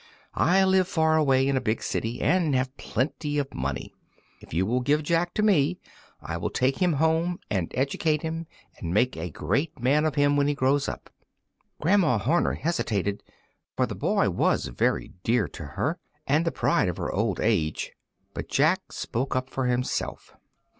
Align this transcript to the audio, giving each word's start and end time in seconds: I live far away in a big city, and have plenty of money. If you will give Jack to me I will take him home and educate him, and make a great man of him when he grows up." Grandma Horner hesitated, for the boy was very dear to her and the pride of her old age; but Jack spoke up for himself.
I 0.33 0.63
live 0.63 0.87
far 0.87 1.15
away 1.15 1.47
in 1.47 1.55
a 1.55 1.61
big 1.61 1.83
city, 1.83 2.21
and 2.23 2.55
have 2.55 2.75
plenty 2.75 3.37
of 3.37 3.53
money. 3.53 3.93
If 4.39 4.51
you 4.51 4.65
will 4.65 4.79
give 4.79 5.03
Jack 5.03 5.35
to 5.35 5.43
me 5.43 5.77
I 6.23 6.37
will 6.37 6.49
take 6.49 6.79
him 6.81 6.93
home 6.93 7.39
and 7.51 7.71
educate 7.75 8.23
him, 8.23 8.47
and 8.79 8.95
make 8.95 9.15
a 9.15 9.29
great 9.29 9.79
man 9.79 10.05
of 10.05 10.15
him 10.15 10.35
when 10.35 10.47
he 10.47 10.55
grows 10.55 10.89
up." 10.89 11.11
Grandma 11.79 12.17
Horner 12.17 12.53
hesitated, 12.53 13.21
for 13.77 13.85
the 13.85 13.93
boy 13.93 14.31
was 14.31 14.65
very 14.65 15.13
dear 15.23 15.47
to 15.49 15.65
her 15.65 15.99
and 16.25 16.45
the 16.45 16.51
pride 16.51 16.89
of 16.89 16.97
her 16.97 17.11
old 17.11 17.39
age; 17.39 17.91
but 18.33 18.49
Jack 18.49 18.91
spoke 18.91 19.35
up 19.35 19.51
for 19.51 19.67
himself. 19.67 20.33